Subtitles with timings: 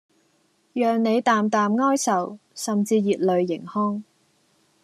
[0.73, 4.03] 讓你淡淡哀愁、甚至熱淚盈眶